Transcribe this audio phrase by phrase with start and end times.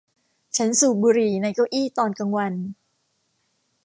[0.57, 2.53] ฉันสูบบุหรี่ในเก้าอี้ตอนกลางวัน